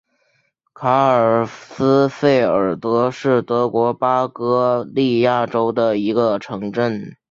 [0.73, 7.15] 卡尔斯费尔德是德国巴伐利亚州的一个市镇。